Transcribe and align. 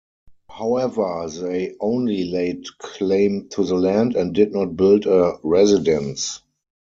However, 0.49 1.29
they 1.29 1.75
only 1.79 2.23
laid 2.31 2.65
claim 2.79 3.49
to 3.49 3.63
the 3.63 3.75
land 3.75 4.15
and 4.15 4.33
did 4.33 4.51
not 4.51 4.75
build 4.75 5.05
a 5.05 5.37
residence. 5.43 6.41